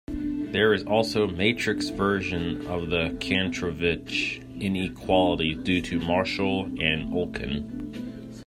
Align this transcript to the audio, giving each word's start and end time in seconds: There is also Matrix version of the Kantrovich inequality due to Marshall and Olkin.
There 0.07 0.73
is 0.73 0.83
also 0.83 1.27
Matrix 1.27 1.89
version 1.89 2.65
of 2.65 2.89
the 2.89 3.15
Kantrovich 3.19 4.41
inequality 4.59 5.53
due 5.53 5.79
to 5.83 5.99
Marshall 5.99 6.63
and 6.81 7.13
Olkin. 7.13 8.31